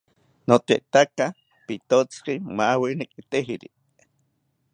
[0.47, 1.25] Notetaka
[1.65, 3.67] pitotzi maaweni kitejiri